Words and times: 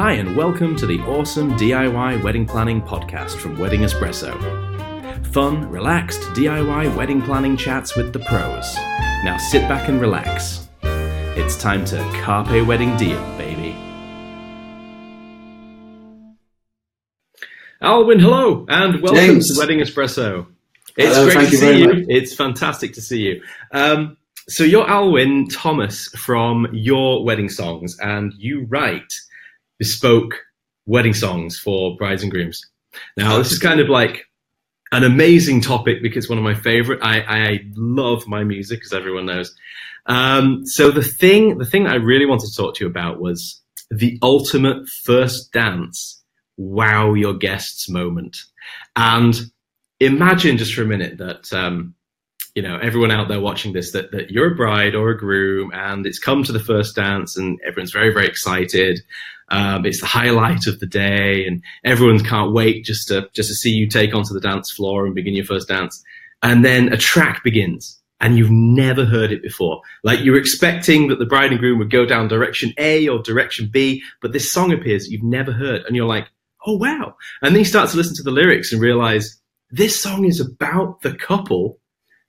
Hi, 0.00 0.12
and 0.12 0.36
welcome 0.36 0.76
to 0.76 0.86
the 0.86 1.00
awesome 1.00 1.56
DIY 1.56 2.22
wedding 2.22 2.46
planning 2.46 2.80
podcast 2.80 3.34
from 3.34 3.58
Wedding 3.58 3.80
Espresso. 3.80 4.32
Fun, 5.32 5.68
relaxed 5.68 6.20
DIY 6.34 6.94
wedding 6.94 7.20
planning 7.20 7.56
chats 7.56 7.96
with 7.96 8.12
the 8.12 8.20
pros. 8.20 8.76
Now 9.24 9.36
sit 9.50 9.62
back 9.62 9.88
and 9.88 10.00
relax. 10.00 10.68
It's 10.84 11.56
time 11.56 11.84
to 11.86 11.96
carpe 12.22 12.64
wedding 12.64 12.96
diem, 12.96 13.20
baby. 13.36 13.74
Alwyn, 17.82 18.20
hello, 18.20 18.66
and 18.68 19.02
welcome 19.02 19.20
James. 19.20 19.52
to 19.52 19.58
Wedding 19.58 19.80
Espresso. 19.80 20.46
It's 20.96 21.16
Hello, 21.16 21.28
great 21.28 21.46
to 21.46 21.50
you 21.50 21.56
see 21.56 21.78
you. 21.80 21.88
much. 21.88 22.04
It's 22.08 22.32
fantastic 22.36 22.92
to 22.92 23.00
see 23.00 23.22
you. 23.22 23.42
Um, 23.72 24.16
so 24.48 24.62
you're 24.62 24.88
Alwyn 24.88 25.48
Thomas 25.48 26.06
from 26.10 26.68
Your 26.72 27.24
Wedding 27.24 27.48
Songs, 27.48 27.98
and 28.00 28.32
you 28.38 28.64
write 28.68 29.12
bespoke 29.78 30.34
wedding 30.86 31.14
songs 31.14 31.58
for 31.58 31.96
brides 31.96 32.22
and 32.22 32.32
grooms. 32.32 32.62
Now, 33.16 33.38
this 33.38 33.52
is 33.52 33.58
kind 33.58 33.80
of 33.80 33.88
like 33.88 34.24
an 34.92 35.04
amazing 35.04 35.60
topic 35.60 36.02
because 36.02 36.24
it's 36.24 36.30
one 36.30 36.38
of 36.38 36.44
my 36.44 36.54
favorite. 36.54 37.00
I, 37.02 37.20
I 37.20 37.60
love 37.76 38.26
my 38.26 38.44
music, 38.44 38.80
as 38.84 38.92
everyone 38.92 39.26
knows. 39.26 39.54
Um, 40.06 40.64
so 40.64 40.90
the 40.90 41.02
thing, 41.02 41.58
the 41.58 41.66
thing 41.66 41.86
I 41.86 41.96
really 41.96 42.26
wanted 42.26 42.48
to 42.48 42.56
talk 42.56 42.74
to 42.76 42.84
you 42.84 42.90
about 42.90 43.20
was 43.20 43.60
the 43.90 44.18
ultimate 44.22 44.88
first 44.88 45.52
dance, 45.52 46.22
wow 46.56 47.14
your 47.14 47.34
guests 47.34 47.88
moment. 47.88 48.38
And 48.96 49.38
imagine 50.00 50.56
just 50.56 50.74
for 50.74 50.82
a 50.82 50.86
minute 50.86 51.18
that, 51.18 51.52
um, 51.52 51.94
you 52.54 52.62
know, 52.62 52.78
everyone 52.78 53.10
out 53.10 53.28
there 53.28 53.40
watching 53.40 53.72
this, 53.72 53.92
that, 53.92 54.10
that 54.12 54.30
you're 54.30 54.52
a 54.52 54.56
bride 54.56 54.94
or 54.94 55.10
a 55.10 55.18
groom 55.18 55.70
and 55.74 56.06
it's 56.06 56.18
come 56.18 56.42
to 56.44 56.52
the 56.52 56.58
first 56.58 56.96
dance 56.96 57.36
and 57.36 57.58
everyone's 57.66 57.92
very, 57.92 58.12
very 58.12 58.26
excited. 58.26 59.00
Um, 59.50 59.86
it's 59.86 60.00
the 60.00 60.06
highlight 60.06 60.66
of 60.66 60.78
the 60.80 60.86
day, 60.86 61.46
and 61.46 61.62
everyone 61.84 62.22
can't 62.22 62.52
wait 62.52 62.84
just 62.84 63.08
to 63.08 63.28
just 63.34 63.48
to 63.48 63.54
see 63.54 63.70
you 63.70 63.88
take 63.88 64.14
onto 64.14 64.34
the 64.34 64.40
dance 64.40 64.70
floor 64.70 65.06
and 65.06 65.14
begin 65.14 65.34
your 65.34 65.44
first 65.44 65.68
dance. 65.68 66.02
And 66.42 66.64
then 66.64 66.92
a 66.92 66.96
track 66.96 67.42
begins, 67.42 67.98
and 68.20 68.36
you've 68.36 68.50
never 68.50 69.04
heard 69.04 69.32
it 69.32 69.42
before. 69.42 69.80
Like 70.04 70.20
you're 70.20 70.38
expecting 70.38 71.08
that 71.08 71.18
the 71.18 71.26
bride 71.26 71.50
and 71.50 71.58
groom 71.58 71.78
would 71.78 71.90
go 71.90 72.04
down 72.04 72.28
direction 72.28 72.72
A 72.78 73.08
or 73.08 73.22
direction 73.22 73.68
B, 73.72 74.02
but 74.20 74.32
this 74.32 74.52
song 74.52 74.72
appears 74.72 75.04
that 75.04 75.12
you've 75.12 75.22
never 75.22 75.52
heard, 75.52 75.82
and 75.86 75.96
you're 75.96 76.06
like, 76.06 76.28
"Oh 76.66 76.76
wow!" 76.76 77.14
And 77.42 77.54
then 77.54 77.60
you 77.60 77.64
start 77.64 77.88
to 77.90 77.96
listen 77.96 78.16
to 78.16 78.22
the 78.22 78.30
lyrics 78.30 78.72
and 78.72 78.82
realize 78.82 79.40
this 79.70 79.98
song 80.00 80.24
is 80.26 80.40
about 80.40 81.00
the 81.02 81.14
couple. 81.14 81.78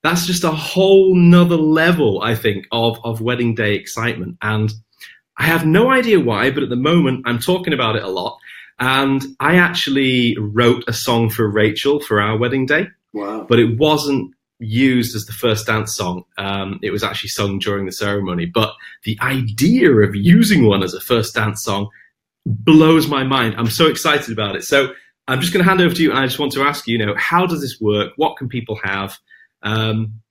That's 0.03 0.25
just 0.25 0.45
a 0.45 0.51
whole 0.51 1.15
nother 1.15 1.57
level, 1.57 2.21
I 2.21 2.33
think, 2.35 2.65
of 2.71 2.97
of 3.03 3.19
wedding 3.19 3.55
day 3.55 3.75
excitement 3.75 4.37
and. 4.41 4.71
I 5.39 5.43
have 5.43 5.65
no 5.65 5.89
idea 5.89 6.19
why, 6.19 6.51
but 6.51 6.63
at 6.63 6.69
the 6.69 6.75
moment 6.75 7.23
I'm 7.25 7.39
talking 7.39 7.73
about 7.73 7.95
it 7.95 8.03
a 8.03 8.09
lot. 8.09 8.37
And 8.79 9.23
I 9.39 9.55
actually 9.55 10.37
wrote 10.37 10.83
a 10.87 10.93
song 10.93 11.29
for 11.29 11.49
Rachel 11.49 11.99
for 11.99 12.21
our 12.21 12.37
wedding 12.37 12.65
day, 12.65 12.87
Wow. 13.13 13.45
but 13.49 13.59
it 13.59 13.77
wasn't 13.77 14.33
used 14.59 15.15
as 15.15 15.25
the 15.25 15.33
first 15.33 15.65
dance 15.65 15.95
song. 15.95 16.23
Um, 16.37 16.79
it 16.83 16.91
was 16.91 17.03
actually 17.03 17.29
sung 17.29 17.59
during 17.59 17.85
the 17.85 17.91
ceremony. 17.91 18.45
But 18.45 18.73
the 19.03 19.17
idea 19.21 19.91
of 19.91 20.15
using 20.15 20.65
one 20.65 20.83
as 20.83 20.93
a 20.93 20.99
first 21.01 21.33
dance 21.35 21.63
song 21.63 21.89
blows 22.45 23.07
my 23.07 23.23
mind. 23.23 23.55
I'm 23.57 23.69
so 23.69 23.87
excited 23.87 24.31
about 24.31 24.55
it. 24.55 24.63
So 24.63 24.93
I'm 25.27 25.39
just 25.41 25.53
going 25.53 25.63
to 25.63 25.69
hand 25.69 25.81
over 25.81 25.93
to 25.95 26.01
you, 26.03 26.09
and 26.09 26.19
I 26.19 26.25
just 26.25 26.39
want 26.39 26.51
to 26.53 26.63
ask 26.63 26.87
you, 26.87 26.97
you 26.97 27.05
know, 27.05 27.15
how 27.17 27.45
does 27.45 27.61
this 27.61 27.79
work? 27.79 28.13
What 28.17 28.37
can 28.37 28.49
people 28.49 28.77
have? 28.83 29.17
Um, 29.61 30.21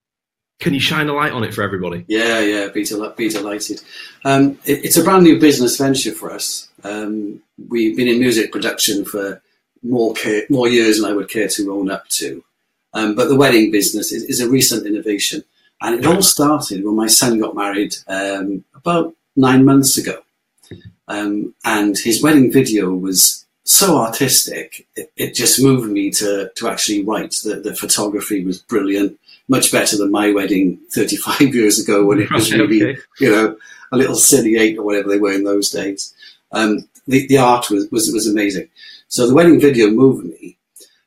can 0.58 0.74
you 0.74 0.80
shine 0.80 1.08
a 1.08 1.14
light 1.14 1.32
on 1.32 1.44
it 1.44 1.54
for 1.54 1.62
everybody? 1.62 2.04
Yeah, 2.08 2.40
yeah, 2.40 2.68
be, 2.68 2.84
del- 2.84 3.10
be 3.10 3.28
delighted. 3.28 3.80
Um, 4.24 4.58
it, 4.64 4.84
it's 4.84 4.96
a 4.96 5.04
brand 5.04 5.24
new 5.24 5.38
business 5.38 5.76
venture 5.76 6.12
for 6.12 6.30
us. 6.32 6.68
Um, 6.84 7.40
we've 7.68 7.96
been 7.96 8.08
in 8.08 8.18
music 8.18 8.52
production 8.52 9.04
for 9.04 9.40
more 9.82 10.14
care, 10.14 10.42
more 10.50 10.68
years 10.68 11.00
than 11.00 11.10
I 11.10 11.14
would 11.14 11.30
care 11.30 11.48
to 11.48 11.72
own 11.72 11.90
up 11.90 12.08
to. 12.08 12.42
Um, 12.94 13.14
but 13.14 13.28
the 13.28 13.36
wedding 13.36 13.70
business 13.70 14.12
is, 14.12 14.24
is 14.24 14.41
a 14.41 14.48
recent 14.48 14.86
innovation. 14.86 15.44
And 15.80 15.94
it 15.94 16.06
all 16.06 16.22
started 16.22 16.84
when 16.84 16.97
my 16.97 17.06
son 17.06 17.38
got 17.38 17.54
married 17.54 17.94
um, 18.08 18.64
about 18.74 19.14
nine 19.36 19.64
months 19.64 19.97
ago. 19.97 20.22
Um, 21.06 21.54
and 21.64 21.97
his 21.97 22.22
wedding 22.22 22.52
video 22.52 22.92
was 22.92 23.47
so 23.64 23.98
artistic, 23.98 24.86
it, 24.97 25.12
it 25.16 25.34
just 25.34 25.62
moved 25.62 25.91
me 25.91 26.10
to, 26.10 26.50
to 26.56 26.68
actually 26.68 27.04
write. 27.04 27.34
The, 27.44 27.56
the 27.56 27.76
photography 27.76 28.44
was 28.44 28.58
brilliant, 28.58 29.18
much 29.48 29.72
better 29.72 29.97
than 29.97 30.10
my 30.10 30.32
wedding 30.32 30.78
35 30.92 31.41
years 31.54 31.78
ago 31.78 32.04
when 32.04 32.20
it 32.20 32.31
was 32.31 32.53
really, 32.53 32.82
okay. 32.82 33.00
you 33.20 33.31
know, 33.31 33.56
a 33.91 33.97
little 33.97 34.16
silly 34.16 34.56
eight 34.56 34.78
or 34.78 34.84
whatever 34.84 35.09
they 35.09 35.19
were 35.19 35.32
in 35.32 35.44
those 35.44 35.70
days. 35.70 36.14
Um, 36.53 36.88
the, 37.06 37.26
the 37.26 37.38
art 37.38 37.70
was, 37.70 37.91
was, 37.91 38.10
was 38.12 38.26
amazing. 38.26 38.69
So 39.09 39.26
the 39.26 39.34
wedding 39.34 39.60
video 39.60 39.91
moved 39.91 40.26
me. 40.26 40.56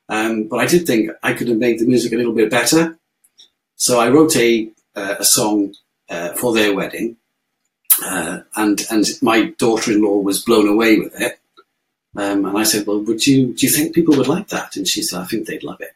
Um, 0.08 0.44
but 0.48 0.58
I 0.58 0.66
did 0.66 0.86
think 0.86 1.10
I 1.22 1.32
could 1.32 1.48
have 1.48 1.58
made 1.58 1.78
the 1.78 1.86
music 1.86 2.12
a 2.12 2.16
little 2.16 2.34
bit 2.34 2.50
better. 2.50 2.98
So 3.76 4.00
I 4.00 4.10
wrote 4.10 4.36
a, 4.36 4.68
uh, 4.94 5.16
a 5.20 5.24
song 5.24 5.74
uh, 6.10 6.32
for 6.34 6.52
their 6.52 6.74
wedding. 6.74 7.16
Uh, 8.04 8.40
and, 8.56 8.82
and 8.90 9.06
my 9.22 9.46
daughter-in-law 9.58 10.18
was 10.18 10.42
blown 10.42 10.68
away 10.68 10.98
with 10.98 11.18
it. 11.20 11.38
Um, 12.16 12.44
and 12.44 12.58
I 12.58 12.64
said, 12.64 12.86
well, 12.86 13.00
would 13.00 13.26
you, 13.26 13.54
do 13.54 13.66
you 13.66 13.72
think 13.72 13.94
people 13.94 14.16
would 14.16 14.28
like 14.28 14.48
that? 14.48 14.76
And 14.76 14.86
she 14.86 15.02
said, 15.02 15.20
I 15.20 15.24
think 15.24 15.46
they'd 15.46 15.64
love 15.64 15.80
it. 15.80 15.94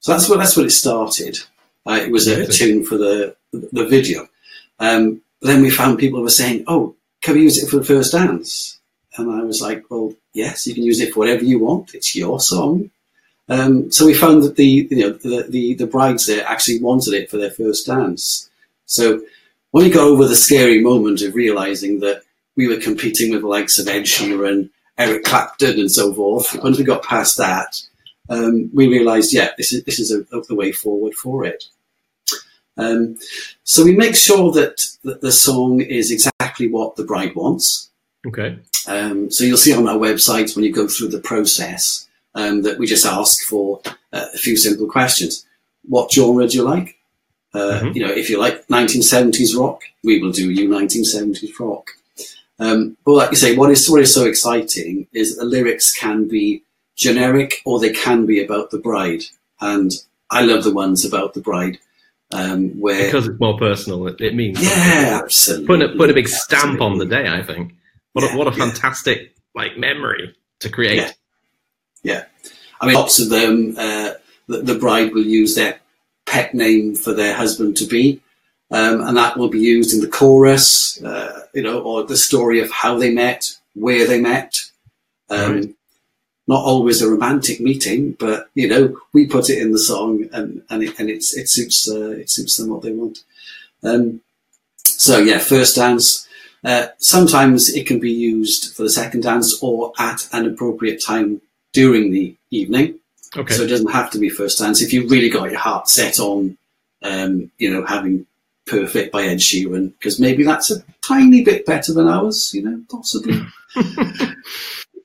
So 0.00 0.12
that's 0.12 0.28
what, 0.28 0.38
that's 0.38 0.56
what 0.56 0.66
it 0.66 0.70
started. 0.70 1.38
Uh, 1.86 2.00
it 2.02 2.10
was 2.10 2.28
a, 2.28 2.44
a 2.44 2.46
tune 2.46 2.84
for 2.84 2.96
the, 2.96 3.36
the 3.52 3.86
video. 3.86 4.26
Um, 4.78 5.20
then 5.42 5.62
we 5.62 5.70
found 5.70 5.98
people 5.98 6.22
were 6.22 6.30
saying, 6.30 6.64
oh, 6.66 6.96
can 7.22 7.34
we 7.34 7.42
use 7.42 7.62
it 7.62 7.68
for 7.68 7.76
the 7.76 7.84
first 7.84 8.12
dance? 8.12 8.78
And 9.16 9.30
I 9.30 9.42
was 9.42 9.60
like, 9.60 9.84
well, 9.90 10.12
yes, 10.32 10.66
you 10.66 10.74
can 10.74 10.82
use 10.82 11.00
it 11.00 11.12
for 11.12 11.20
whatever 11.20 11.44
you 11.44 11.58
want. 11.58 11.94
It's 11.94 12.16
your 12.16 12.40
song. 12.40 12.90
Um, 13.48 13.90
so 13.90 14.06
we 14.06 14.14
found 14.14 14.42
that 14.42 14.56
the, 14.56 14.88
you 14.90 14.96
know, 14.96 15.10
the, 15.10 15.46
the, 15.48 15.74
the 15.74 15.86
brides 15.86 16.26
there 16.26 16.46
actually 16.46 16.80
wanted 16.80 17.12
it 17.14 17.30
for 17.30 17.36
their 17.36 17.50
first 17.50 17.86
dance. 17.86 18.48
So 18.86 19.20
when 19.70 19.84
we 19.84 19.90
got 19.90 20.06
over 20.06 20.26
the 20.26 20.36
scary 20.36 20.80
moment 20.80 21.20
of 21.22 21.34
realizing 21.34 22.00
that 22.00 22.22
we 22.56 22.66
were 22.68 22.80
competing 22.80 23.32
with 23.32 23.42
the 23.42 23.48
likes 23.48 23.78
of 23.78 23.88
Ed 23.88 24.04
Sheeran, 24.04 24.70
Eric 24.96 25.24
Clapton, 25.24 25.78
and 25.78 25.90
so 25.90 26.14
forth, 26.14 26.56
once 26.62 26.78
we 26.78 26.84
got 26.84 27.02
past 27.02 27.36
that, 27.38 27.80
um, 28.30 28.70
we 28.72 28.88
realized, 28.88 29.34
yeah, 29.34 29.50
this 29.58 29.72
is, 29.72 29.84
this 29.84 29.98
is 29.98 30.10
a, 30.10 30.24
the 30.48 30.54
way 30.54 30.72
forward 30.72 31.14
for 31.14 31.44
it. 31.44 31.64
Um, 32.76 33.16
so 33.62 33.84
we 33.84 33.94
make 33.96 34.16
sure 34.16 34.50
that, 34.52 34.80
that 35.04 35.20
the 35.20 35.32
song 35.32 35.80
is 35.80 36.10
exactly 36.10 36.68
what 36.68 36.96
the 36.96 37.04
bride 37.04 37.34
wants. 37.34 37.90
Okay. 38.26 38.58
Um, 38.88 39.30
so 39.30 39.44
you'll 39.44 39.56
see 39.56 39.74
on 39.74 39.88
our 39.88 39.96
website 39.96 40.54
when 40.54 40.64
you 40.64 40.72
go 40.72 40.88
through 40.88 41.08
the 41.08 41.20
process 41.20 42.08
um, 42.34 42.62
that 42.62 42.78
we 42.78 42.86
just 42.86 43.06
ask 43.06 43.44
for 43.44 43.80
uh, 44.12 44.26
a 44.34 44.38
few 44.38 44.56
simple 44.56 44.86
questions. 44.88 45.46
What 45.86 46.12
genre 46.12 46.46
do 46.48 46.56
you 46.56 46.64
like? 46.64 46.98
Uh, 47.54 47.80
Mhm. 47.82 47.94
You 47.94 48.06
know, 48.06 48.12
if 48.12 48.28
you 48.28 48.38
like 48.38 48.66
1970s 48.68 49.54
rock, 49.56 49.82
we 50.02 50.20
will 50.20 50.32
do 50.32 50.50
you 50.50 50.68
1970s 50.68 51.52
rock. 51.60 51.90
Um, 52.58 52.96
but 53.04 53.12
like 53.12 53.30
you 53.30 53.36
say, 53.36 53.56
what 53.56 53.70
is 53.70 53.88
what 53.90 54.00
is 54.00 54.14
so 54.14 54.26
exciting 54.26 55.06
is 55.12 55.36
the 55.36 55.44
lyrics 55.44 55.92
can 55.92 56.26
be 56.28 56.62
generic 56.96 57.60
or 57.64 57.78
they 57.78 57.92
can 57.92 58.26
be 58.26 58.42
about 58.42 58.70
the 58.70 58.78
bride, 58.78 59.22
and 59.60 59.92
I 60.30 60.42
love 60.42 60.64
the 60.64 60.72
ones 60.72 61.04
about 61.04 61.34
the 61.34 61.40
bride 61.40 61.78
um, 62.34 62.70
where 62.80 63.04
because 63.04 63.28
it's 63.28 63.40
more 63.40 63.56
personal. 63.56 64.06
It, 64.08 64.20
it 64.20 64.34
means 64.34 64.60
yeah, 64.62 65.20
absolutely, 65.22 65.66
putting 65.66 65.90
a, 65.90 65.96
put 65.96 66.10
a 66.10 66.14
big 66.14 66.28
stamp 66.28 66.80
on 66.80 66.98
the 66.98 67.06
day. 67.06 67.28
I 67.28 67.42
think. 67.42 67.74
What 68.12 68.24
Yeah, 68.24 68.34
a, 68.34 68.38
what 68.38 68.48
a 68.48 68.56
yeah. 68.56 68.66
fantastic 68.66 69.34
like 69.54 69.78
memory 69.78 70.34
to 70.60 70.68
create. 70.68 70.96
Yeah. 70.96 71.10
Yeah, 72.02 72.24
I 72.80 72.86
mean, 72.86 72.96
lots 72.96 73.18
of 73.18 73.30
them. 73.30 73.76
Uh, 73.78 74.12
the, 74.46 74.58
the 74.58 74.78
bride 74.78 75.14
will 75.14 75.24
use 75.24 75.54
their 75.54 75.80
pet 76.26 76.54
name 76.54 76.94
for 76.94 77.14
their 77.14 77.34
husband 77.34 77.78
to 77.78 77.86
be, 77.86 78.20
um, 78.70 79.00
and 79.00 79.16
that 79.16 79.38
will 79.38 79.48
be 79.48 79.60
used 79.60 79.94
in 79.94 80.00
the 80.00 80.08
chorus. 80.08 81.02
Uh, 81.02 81.46
you 81.54 81.62
know, 81.62 81.80
or 81.80 82.04
the 82.04 82.16
story 82.16 82.60
of 82.60 82.70
how 82.70 82.98
they 82.98 83.10
met, 83.10 83.56
where 83.74 84.06
they 84.06 84.20
met. 84.20 84.60
Um, 85.30 85.54
Right. 85.54 85.74
Not 86.46 86.64
always 86.64 87.00
a 87.00 87.08
romantic 87.08 87.60
meeting, 87.60 88.12
but 88.12 88.50
you 88.54 88.68
know, 88.68 88.96
we 89.12 89.26
put 89.26 89.48
it 89.48 89.60
in 89.60 89.72
the 89.72 89.78
song, 89.78 90.28
and 90.32 90.62
and 90.68 90.82
it, 90.82 90.98
and 90.98 91.08
it's, 91.08 91.34
it 91.36 91.48
suits 91.48 91.88
uh, 91.88 92.10
it 92.10 92.30
suits 92.30 92.56
them 92.56 92.68
what 92.68 92.82
they 92.82 92.92
want. 92.92 93.20
Um, 93.82 94.20
so 94.84 95.18
yeah, 95.18 95.38
first 95.38 95.76
dance. 95.76 96.28
Uh, 96.64 96.86
sometimes 96.96 97.68
it 97.74 97.86
can 97.86 98.00
be 98.00 98.10
used 98.12 98.74
for 98.74 98.84
the 98.84 98.90
second 98.90 99.22
dance 99.22 99.62
or 99.62 99.92
at 99.98 100.26
an 100.32 100.46
appropriate 100.46 101.02
time 101.02 101.42
during 101.74 102.10
the 102.10 102.34
evening. 102.50 102.98
Okay. 103.36 103.54
So 103.54 103.64
it 103.64 103.68
doesn't 103.68 103.92
have 103.92 104.10
to 104.12 104.18
be 104.18 104.30
first 104.30 104.58
dance. 104.58 104.80
If 104.80 104.92
you 104.92 105.06
really 105.08 105.28
got 105.28 105.50
your 105.50 105.60
heart 105.60 105.88
set 105.88 106.18
on, 106.18 106.56
um, 107.02 107.50
you 107.58 107.70
know, 107.70 107.84
having 107.84 108.26
Perfect 108.66 109.12
by 109.12 109.24
Ed 109.24 109.38
Sheeran, 109.38 109.92
because 109.98 110.18
maybe 110.18 110.42
that's 110.42 110.70
a 110.70 110.82
tiny 111.06 111.44
bit 111.44 111.66
better 111.66 111.92
than 111.92 112.08
ours, 112.08 112.52
you 112.54 112.62
know, 112.62 112.82
possibly. 112.90 113.42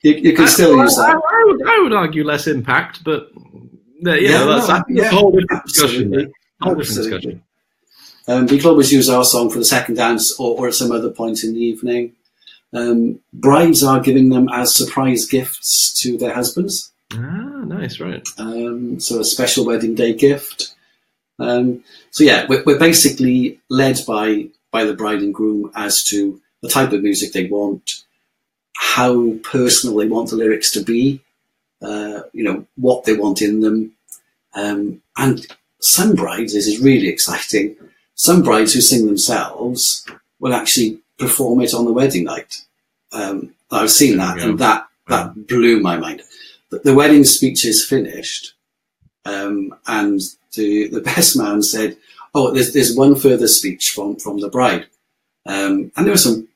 you, 0.01 0.13
you 0.13 0.33
can 0.35 0.47
still 0.47 0.79
I, 0.79 0.83
use 0.83 0.97
I, 0.97 1.07
that. 1.07 1.15
I 1.15 1.43
would, 1.45 1.67
I 1.67 1.79
would 1.81 1.93
argue 1.93 2.23
less 2.23 2.47
impact, 2.47 3.03
but 3.03 3.31
you 3.35 4.11
Yeah, 4.11 4.45
that's, 4.45 4.67
no, 4.67 4.83
yeah, 4.89 5.07
a 5.07 5.09
whole 5.09 5.31
different 5.31 5.63
discussion. 5.65 6.33
Whole 6.61 6.75
different 6.75 6.97
discussion. 6.97 7.43
Um, 8.27 8.45
we 8.45 8.59
can 8.59 8.69
always 8.69 8.91
use 8.91 9.09
our 9.09 9.23
song 9.23 9.49
for 9.49 9.57
the 9.59 9.65
second 9.65 9.95
dance 9.95 10.39
or, 10.39 10.57
or 10.57 10.67
at 10.67 10.75
some 10.75 10.91
other 10.91 11.09
point 11.09 11.43
in 11.43 11.53
the 11.53 11.59
evening. 11.59 12.13
um, 12.73 13.19
brides 13.33 13.83
are 13.83 13.99
giving 13.99 14.29
them 14.29 14.47
as 14.49 14.75
surprise 14.75 15.25
gifts 15.25 15.91
to 16.01 16.17
their 16.17 16.33
husbands. 16.33 16.91
Ah, 17.13 17.63
nice, 17.65 17.99
right. 17.99 18.27
Um, 18.37 18.99
so 18.99 19.19
a 19.19 19.23
special 19.23 19.65
wedding 19.65 19.95
day 19.95 20.13
gift. 20.13 20.75
Um, 21.39 21.83
so 22.11 22.23
yeah, 22.23 22.45
we're, 22.47 22.63
we're 22.63 22.79
basically 22.79 23.59
led 23.69 23.99
by 24.05 24.49
by 24.71 24.83
the 24.83 24.93
bride 24.93 25.19
and 25.19 25.33
groom 25.33 25.71
as 25.75 26.03
to 26.03 26.39
the 26.61 26.69
type 26.69 26.91
of 26.91 27.01
music 27.01 27.33
they 27.33 27.45
want, 27.45 28.03
how 28.79 29.33
personal 29.43 29.97
they 29.97 30.07
want 30.07 30.29
the 30.29 30.37
lyrics 30.37 30.71
to 30.71 30.81
be, 30.81 31.19
uh, 31.81 32.21
you 32.31 32.45
know, 32.45 32.65
what 32.77 33.03
they 33.03 33.13
want 33.13 33.41
in 33.41 33.59
them. 33.59 33.91
Um, 34.53 35.01
and 35.17 35.45
some 35.79 36.15
brides, 36.15 36.53
this 36.53 36.65
is 36.65 36.79
really 36.79 37.09
exciting, 37.09 37.75
some 38.15 38.41
brides 38.41 38.73
who 38.73 38.79
sing 38.79 39.05
themselves 39.05 40.07
will 40.39 40.53
actually 40.53 40.97
perform 41.17 41.59
it 41.59 41.73
on 41.73 41.83
the 41.83 41.91
wedding 41.91 42.23
night. 42.23 42.61
Um, 43.11 43.53
I've 43.69 43.91
seen 43.91 44.17
that, 44.17 44.39
and 44.39 44.57
that, 44.59 44.87
that 45.09 45.45
blew 45.45 45.81
my 45.81 45.97
mind. 45.97 46.21
The, 46.69 46.79
the 46.79 46.95
wedding 46.95 47.25
speech 47.25 47.65
is 47.65 47.85
finished, 47.85 48.53
um, 49.25 49.75
and 49.87 50.21
the, 50.55 50.87
the 50.87 51.01
best 51.11 51.37
man 51.37 51.61
said, 51.63 51.97
Oh, 52.33 52.51
there's, 52.51 52.71
there's 52.71 52.95
one 52.95 53.15
further 53.15 53.49
speech 53.49 53.89
from, 53.89 54.15
from 54.15 54.39
the 54.39 54.49
bride. 54.49 54.85
Um, 55.45 55.91
and 55.97 56.05
there 56.05 56.13
were 56.13 56.17
some 56.17 56.47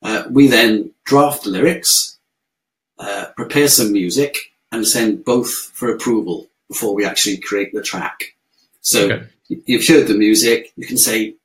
Uh, 0.01 0.23
we 0.29 0.47
then 0.47 0.91
draft 1.05 1.43
the 1.43 1.49
lyrics, 1.49 2.17
uh, 2.99 3.27
prepare 3.35 3.67
some 3.67 3.91
music, 3.91 4.51
and 4.71 4.85
send 4.87 5.25
both 5.25 5.51
for 5.73 5.89
approval 5.91 6.47
before 6.67 6.93
we 6.93 7.05
actually 7.05 7.37
create 7.37 7.73
the 7.73 7.81
track. 7.81 8.35
So 8.81 9.05
Okay. 9.05 9.25
you've 9.47 9.87
heard 9.87 10.07
the 10.07 10.13
music, 10.13 10.71
you 10.75 10.85
can 10.85 10.97
say, 10.97 11.35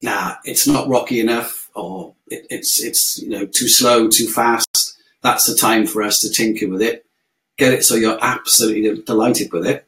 "Nah, 0.00 0.36
it's 0.44 0.66
not 0.66 0.88
rocky 0.88 1.18
enough," 1.20 1.68
or 1.74 2.14
it, 2.30 2.46
"It's 2.50 2.80
it's 2.80 3.18
you 3.18 3.30
know 3.30 3.46
too 3.46 3.68
slow, 3.68 4.08
too 4.08 4.28
fast." 4.28 4.94
That's 5.22 5.46
the 5.46 5.56
time 5.56 5.86
for 5.86 6.02
us 6.02 6.20
to 6.20 6.30
tinker 6.30 6.68
with 6.68 6.82
it, 6.82 7.04
get 7.56 7.72
it 7.72 7.84
so 7.84 7.96
you're 7.96 8.18
absolutely 8.22 9.02
delighted 9.02 9.52
with 9.52 9.66
it. 9.66 9.87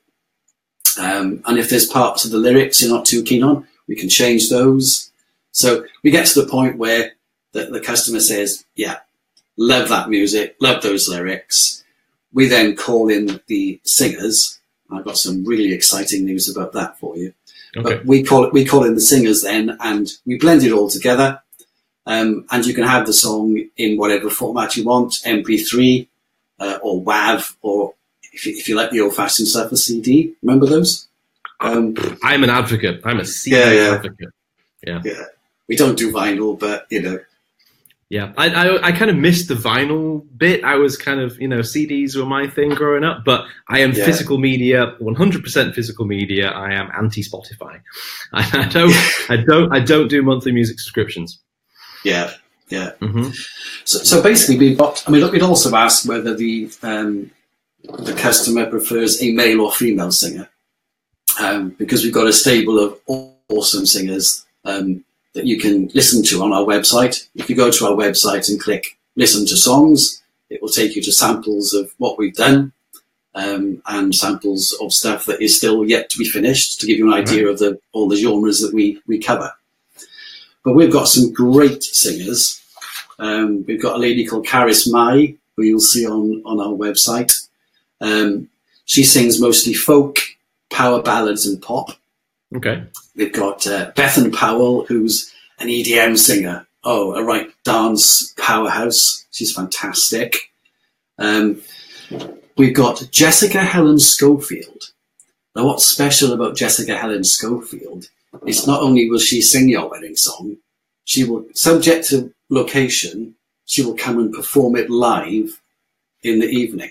Um, 0.99 1.43
and 1.47 1.59
if 1.59 1.71
there's 1.71 1.87
parts 1.87 2.25
of 2.25 2.31
the 2.31 2.39
lyrics 2.39 2.83
you're 2.83 2.91
not 2.91 3.07
too 3.07 3.23
keen 3.23 3.43
on, 3.43 3.67
we 3.87 3.97
can 3.97 4.09
change 4.09 4.51
those. 4.51 5.11
So 5.53 5.85
we 6.03 6.11
get 6.11 6.27
to 6.27 6.43
the 6.43 6.49
point 6.49 6.79
where 6.79 7.13
the, 7.53 7.67
the 7.67 7.81
customer 7.81 8.21
says, 8.21 8.65
yeah, 8.75 8.99
love 9.57 9.89
that 9.89 10.09
music, 10.09 10.57
love 10.61 10.83
those 10.83 11.09
lyrics. 11.09 11.85
We 12.33 12.47
then 12.47 12.77
call 12.77 13.09
in 13.09 13.41
the 13.47 13.81
singers. 13.85 14.61
I've 14.91 15.05
got 15.05 15.19
some 15.19 15.45
really 15.45 15.73
exciting 15.73 16.25
news 16.25 16.49
about 16.55 16.73
that 16.73 16.99
for 16.99 17.17
you. 17.17 17.33
Okay. 17.77 17.83
But 17.83 18.07
we 18.07 18.23
call 18.23 18.45
it, 18.45 18.53
we 18.53 18.65
call 18.65 18.85
in 18.85 18.95
the 18.95 19.01
singers 19.01 19.43
then, 19.43 19.77
and 19.81 20.09
we 20.27 20.39
blend 20.39 20.63
it 20.63 20.73
all 20.73 20.89
together. 20.89 21.41
Um, 22.07 22.47
and 22.51 22.67
you 22.67 22.75
can 22.75 22.85
have 22.85 23.07
the 23.07 23.13
song 23.13 23.63
in 23.77 23.97
whatever 23.97 24.31
format 24.31 24.77
you 24.77 24.85
want, 24.85 25.13
MP3 25.25 26.09
uh, 26.59 26.79
or 26.83 27.03
WAV, 27.03 27.57
or 27.63 27.95
if 28.41 28.47
you, 28.47 28.57
if 28.57 28.69
you 28.69 28.75
like 28.75 28.91
the 28.91 29.01
old-fashioned 29.01 29.47
stuff, 29.49 29.71
a 29.71 29.77
CD. 29.77 30.35
Remember 30.43 30.67
those? 30.67 31.09
Um, 31.61 31.95
I'm 32.23 32.43
an 32.43 32.51
advocate. 32.51 33.03
I'm 33.05 33.21
a 33.21 33.25
CD 33.25 33.57
Yeah, 33.57 33.71
yeah. 33.73 33.95
advocate. 33.97 34.29
yeah, 34.87 35.01
Yeah. 35.05 35.25
we 35.69 35.77
don't 35.77 35.99
do 35.99 36.11
vinyl, 36.11 36.59
but 36.59 36.87
you 36.91 37.03
know, 37.03 37.19
Yeah, 38.09 38.33
I, 38.39 38.49
I 38.49 38.87
I 38.89 38.93
kind 38.93 39.11
of 39.11 39.17
missed 39.17 39.49
the 39.49 39.55
vinyl 39.55 40.25
bit. 40.37 40.65
I 40.65 40.77
was 40.77 40.97
kind 40.97 41.21
of 41.21 41.39
you 41.39 41.47
know 41.49 41.61
CDs 41.61 42.17
were 42.17 42.25
my 42.25 42.49
thing 42.49 42.71
growing 42.71 43.05
up, 43.05 43.25
but 43.27 43.45
I 43.69 43.81
am 43.81 43.93
Yeah. 43.93 44.07
physical 44.07 44.39
media, 44.39 44.95
100% 45.01 45.75
physical 45.75 46.07
media. 46.07 46.49
I 46.51 46.73
am 46.73 46.91
anti 46.97 47.23
Spotify. 47.23 47.81
I, 48.33 48.43
I 48.65 48.69
don't 48.69 48.95
I 49.29 49.37
don't 49.37 49.73
I 49.73 49.81
don't 49.81 50.09
do 50.09 50.23
monthly 50.23 50.53
music 50.53 50.81
subscriptions. 50.81 51.39
yeah, 52.05 52.33
yeah. 52.71 52.93
hmm 53.01 53.29
So, 53.85 53.99
so 54.11 54.23
basically, 54.23 54.59
we've 54.59 54.79
got. 54.79 55.05
I 55.07 55.11
mean, 55.11 55.21
look, 55.21 55.33
we'd 55.33 55.43
also 55.43 55.69
ask 55.77 56.09
whether 56.09 56.35
the 56.35 56.71
um, 56.83 57.31
the 57.85 58.15
customer 58.15 58.67
prefers 58.67 59.23
a 59.23 59.33
male 59.33 59.63
or 59.63 59.73
female 59.73 60.13
singer, 60.13 60.49
um, 61.41 61.71
because 61.71 62.03
we've 62.03 62.15
got 62.15 62.27
a 62.27 62.33
stable 62.33 62.79
of 62.79 62.99
awesome 63.49 63.87
singers 63.87 64.45
um, 64.65 65.05
that 65.35 65.47
you 65.47 65.59
can 65.59 65.89
listen 65.95 66.23
to 66.25 66.43
on 66.43 66.53
our 66.53 66.65
website. 66.65 67.29
If 67.35 67.49
you 67.49 67.57
go 67.57 67.71
to 67.71 67.87
our 67.87 67.97
website 67.97 68.49
and 68.49 68.61
click 68.61 68.99
"Listen 69.17 69.47
to 69.47 69.57
Songs," 69.57 70.23
it 70.49 70.61
will 70.61 70.69
take 70.69 70.97
you 70.97 71.03
to 71.03 71.13
samples 71.13 71.73
of 71.73 71.93
what 71.99 72.19
we've 72.19 72.35
done. 72.35 72.73
Um, 73.33 73.81
and 73.87 74.13
samples 74.13 74.77
of 74.81 74.93
stuff 74.93 75.25
that 75.27 75.41
is 75.41 75.57
still 75.57 75.89
yet 75.89 76.11
to 76.11 76.19
be 76.19 76.25
finished 76.25 76.81
to 76.81 76.87
give 76.89 76.99
you 76.99 77.07
an 77.07 77.15
idea 77.15 77.47
of 77.47 77.61
the 77.61 77.79
all 77.93 78.09
the 78.09 78.17
genres 78.17 78.61
that 78.61 78.75
we 78.75 79.01
we 79.07 79.21
cover. 79.21 79.53
But 80.65 80.75
we've 80.75 80.93
got 80.93 81.07
some 81.07 81.33
great 81.33 81.85
singers. 81.85 82.61
Um, 83.21 83.65
we've 83.67 83.81
got 83.81 83.95
a 83.95 83.99
lady 83.99 84.27
called 84.27 84.47
Karis 84.47 84.91
Mai, 84.91 85.37
who 85.57 85.63
you'll 85.63 85.79
see 85.79 86.07
on, 86.07 86.43
on 86.45 86.59
our 86.59 86.75
website. 86.75 87.49
Um, 88.01 88.49
she 88.85 89.05
sings 89.05 89.41
mostly 89.41 89.75
folk, 89.75 90.19
power 90.71 91.03
ballads, 91.03 91.47
and 91.47 91.61
pop. 91.61 91.91
Okay. 92.57 92.83
We've 93.15 93.33
got 93.33 93.67
uh, 93.67 93.93
Bethan 93.93 94.35
Powell, 94.35 94.85
who's 94.87 95.33
an 95.59 95.69
EDM 95.69 96.19
singer. 96.19 96.67
Oh, 96.83 97.15
a 97.15 97.23
right 97.23 97.51
dance 97.65 98.33
powerhouse. 98.39 99.27
She's 99.31 99.53
fantastic. 99.53 100.37
Um, 101.19 101.61
we've 102.57 102.75
got 102.75 103.07
Jessica 103.11 103.63
Helen 103.63 103.99
Schofield. 103.99 104.93
Now, 105.55 105.67
what's 105.67 105.85
special 105.85 106.33
about 106.33 106.57
Jessica 106.57 106.97
Helen 106.97 107.25
Schofield 107.25 108.09
is 108.47 108.67
not 108.67 108.83
only 108.83 109.11
will 109.11 109.19
she 109.19 109.43
sing 109.43 109.69
your 109.69 109.91
wedding 109.91 110.17
song, 110.17 110.57
she 111.05 111.25
will, 111.25 111.45
subject 111.55 112.09
to 112.09 112.33
location, 112.49 113.35
she 113.67 113.83
will 113.83 113.95
come 113.95 114.19
and 114.19 114.33
perform 114.33 114.77
it 114.77 114.89
live 114.89 115.61
in 116.23 116.39
the 116.39 116.49
evening. 116.49 116.91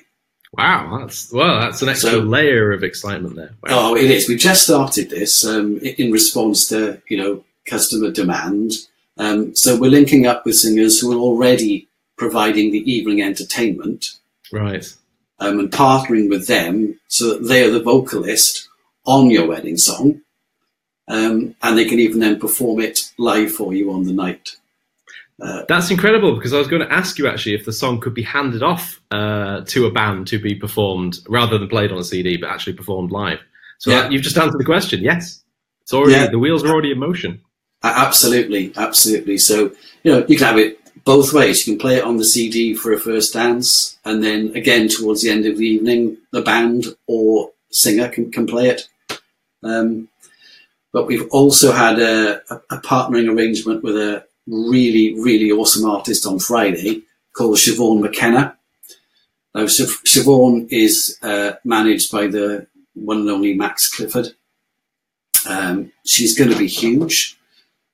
Wow, 0.53 0.97
that's 0.99 1.31
well, 1.31 1.59
that's 1.59 1.81
an 1.81 1.89
extra 1.89 2.11
So- 2.11 2.19
layer 2.19 2.71
of 2.71 2.83
excitement 2.83 3.35
there. 3.35 3.51
Wow. 3.63 3.91
Oh, 3.91 3.95
it 3.95 4.09
is. 4.09 4.27
We've 4.27 4.39
just 4.39 4.63
started 4.63 5.09
this 5.09 5.45
um, 5.45 5.77
in 5.77 6.11
response 6.11 6.67
to 6.69 7.01
you 7.07 7.17
know 7.17 7.43
customer 7.67 8.11
demand. 8.11 8.73
Um, 9.17 9.53
so 9.55 9.77
we're 9.77 9.91
linking 9.91 10.25
up 10.25 10.45
with 10.45 10.55
singers 10.55 10.99
who 10.99 11.11
are 11.11 11.19
already 11.21 11.87
providing 12.17 12.71
the 12.71 12.89
evening 12.91 13.21
entertainment 13.21 14.11
Right. 14.51 14.85
um, 15.39 15.59
and 15.59 15.69
partnering 15.71 16.29
with 16.29 16.47
them 16.47 16.99
so 17.09 17.33
that 17.33 17.47
they 17.47 17.63
are 17.63 17.69
the 17.71 17.81
vocalist 17.83 18.67
on 19.05 19.29
your 19.29 19.45
wedding 19.45 19.77
song, 19.77 20.21
um, 21.09 21.53
and 21.61 21.77
they 21.77 21.85
can 21.85 21.99
even 21.99 22.19
then 22.19 22.39
perform 22.39 22.79
it 22.79 23.11
live 23.17 23.51
for 23.51 23.73
you 23.73 23.91
on 23.91 24.05
the 24.05 24.13
night. 24.13 24.55
Uh, 25.41 25.63
That's 25.67 25.89
incredible 25.91 26.35
because 26.35 26.53
I 26.53 26.57
was 26.57 26.67
going 26.67 26.81
to 26.81 26.91
ask 26.91 27.17
you 27.17 27.27
actually 27.27 27.55
if 27.55 27.65
the 27.65 27.71
song 27.73 27.99
could 27.99 28.13
be 28.13 28.23
handed 28.23 28.61
off 28.63 28.99
uh, 29.11 29.61
to 29.67 29.85
a 29.85 29.91
band 29.91 30.27
to 30.27 30.39
be 30.39 30.53
performed 30.55 31.19
rather 31.29 31.57
than 31.57 31.67
played 31.69 31.91
on 31.91 31.97
a 31.97 32.03
CD, 32.03 32.37
but 32.37 32.49
actually 32.49 32.73
performed 32.73 33.11
live. 33.11 33.39
So 33.77 33.89
Yeah. 33.91 34.01
that- 34.03 34.11
you've 34.11 34.21
just 34.23 34.37
answered 34.37 34.59
the 34.59 34.65
question. 34.65 35.01
Yes, 35.01 35.41
it's 35.81 35.93
already 35.93 36.13
Yeah. 36.13 36.27
the 36.29 36.39
wheels 36.39 36.63
are 36.63 36.69
already 36.69 36.91
in 36.91 36.99
motion. 36.99 37.41
Absolutely, 37.83 38.73
absolutely. 38.75 39.37
So 39.37 39.71
you 40.03 40.11
know 40.11 40.25
you 40.27 40.37
can 40.37 40.47
have 40.47 40.57
it 40.57 40.79
both 41.05 41.31
ways. 41.31 41.65
You 41.65 41.73
can 41.73 41.79
play 41.79 41.95
it 41.95 42.03
on 42.03 42.17
the 42.17 42.25
CD 42.25 42.73
for 42.73 42.91
a 42.91 42.99
first 42.99 43.31
dance, 43.33 43.97
and 44.03 44.21
then 44.21 44.51
again 44.55 44.89
towards 44.89 45.21
the 45.21 45.29
end 45.29 45.45
of 45.45 45.57
the 45.57 45.65
evening, 45.65 46.17
the 46.31 46.41
band 46.41 46.87
or 47.07 47.51
singer 47.71 48.09
can, 48.09 48.31
can 48.31 48.45
play 48.45 48.67
it. 48.67 48.87
Um, 49.63 50.09
but 50.91 51.07
we've 51.07 51.27
also 51.31 51.71
had 51.71 51.99
a, 51.99 52.41
a, 52.53 52.61
a 52.71 52.81
partnering 52.81 53.33
arrangement 53.33 53.83
with 53.83 53.95
a 53.95 54.25
really, 54.49 55.19
really 55.19 55.51
awesome 55.51 55.89
artist 55.89 56.25
on 56.25 56.39
Friday 56.39 57.03
called 57.33 57.57
Siobhan 57.57 58.01
McKenna. 58.01 58.57
Now, 59.55 59.63
Siobhan 59.63 60.67
is 60.71 61.17
uh, 61.21 61.53
managed 61.63 62.11
by 62.11 62.27
the 62.27 62.67
one 62.93 63.19
and 63.21 63.29
only 63.29 63.53
Max 63.53 63.89
Clifford. 63.93 64.29
Um, 65.49 65.91
she's 66.05 66.37
going 66.37 66.49
to 66.51 66.57
be 66.57 66.67
huge. 66.67 67.37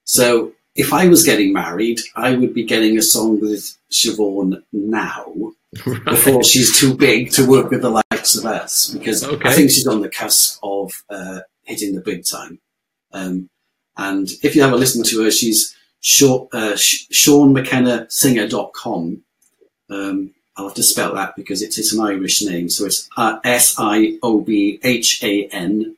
So 0.04 0.54
if 0.76 0.94
I 0.94 1.08
was 1.08 1.24
getting 1.24 1.54
married, 1.54 2.00
I 2.16 2.36
would 2.36 2.54
be 2.54 2.64
getting 2.64 2.98
a 2.98 3.02
song 3.02 3.40
with 3.40 3.78
Siobhan 3.92 4.64
now 4.72 5.34
before 6.06 6.44
she's 6.44 6.78
too 6.80 6.96
big 6.96 7.32
to 7.32 7.48
work 7.48 7.70
with 7.72 7.82
the 7.82 8.04
likes 8.12 8.36
of 8.38 8.46
us 8.46 8.90
because 8.90 9.24
Okay. 9.24 9.50
I 9.50 9.54
think 9.54 9.72
she's 9.72 9.88
on 9.88 10.02
the 10.02 10.10
cusp 10.10 10.60
of 10.64 10.92
uh, 11.10 11.40
hitting 11.64 11.96
the 11.96 12.02
big 12.02 12.26
time. 12.26 12.60
Um, 13.14 13.50
and 13.98 14.28
if 14.44 14.56
you 14.56 14.62
have 14.62 14.74
a 14.74 14.78
listen 14.78 15.04
to 15.04 15.24
her, 15.24 15.32
she's 15.32 15.76
Uh, 16.54 16.74
Siobhan 16.76 17.52
McKenna 17.54 18.06
Singer.com. 18.10 19.24
Um, 19.90 20.32
I'll 20.56 20.68
have 20.68 20.76
to 20.76 20.84
spell 20.84 21.16
that 21.16 21.36
because 21.36 21.62
it's, 21.62 21.78
it's 21.78 21.94
an 21.94 22.00
Irish 22.00 22.42
name. 22.44 22.70
So 22.70 22.86
it's 22.86 23.10
uh, 23.18 23.40
S 23.44 23.76
I 23.78 24.18
O 24.24 24.42
B 24.42 24.80
H 24.84 25.24
A 25.24 25.48
N 25.48 25.96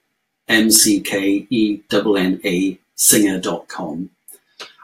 M 0.47 0.71
C 0.71 1.01
K 1.01 1.45
E 1.49 1.81
N 1.91 2.17
N 2.17 2.41
A 2.45 2.79
singer.com. 2.95 4.09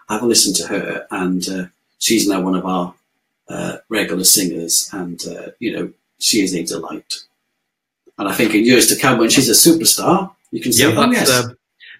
I 0.09 0.13
have 0.13 0.23
a 0.23 0.27
listen 0.27 0.53
to 0.55 0.67
her, 0.67 1.07
and 1.09 1.47
uh, 1.49 1.65
she's 1.97 2.27
now 2.27 2.41
one 2.41 2.55
of 2.55 2.65
our 2.65 2.93
uh, 3.47 3.77
regular 3.89 4.25
singers, 4.25 4.89
and 4.91 5.19
uh, 5.25 5.51
you 5.59 5.75
know 5.75 5.91
she 6.19 6.43
is 6.43 6.53
a 6.53 6.63
delight. 6.63 7.15
And 8.17 8.27
I 8.27 8.33
think 8.33 8.53
in 8.53 8.65
years 8.65 8.87
to 8.87 8.99
come, 8.99 9.17
when 9.17 9.29
she's 9.29 9.49
a 9.49 9.53
superstar, 9.69 10.35
you 10.51 10.61
can 10.61 10.71
say, 10.73 10.83
Yeah, 10.87 10.99
"Oh 10.99 11.09
yes, 11.11 11.47